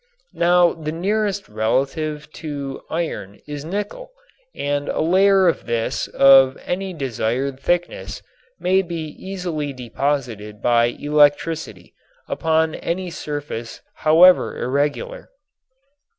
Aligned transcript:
Now 0.33 0.73
the 0.73 0.91
nearest 0.91 1.47
relative 1.47 2.27
to 2.33 2.81
iron 2.89 3.39
is 3.45 3.63
nickel, 3.63 4.09
and 4.55 4.89
a 4.89 4.99
layer 4.99 5.47
of 5.47 5.67
this 5.67 6.07
of 6.07 6.57
any 6.65 6.91
desired 6.91 7.59
thickness 7.59 8.23
may 8.59 8.81
be 8.81 9.09
easily 9.09 9.73
deposited 9.73 10.59
by 10.59 10.85
electricity 10.87 11.93
upon 12.27 12.73
any 12.73 13.11
surface 13.11 13.81
however 13.97 14.57
irregular. 14.57 15.29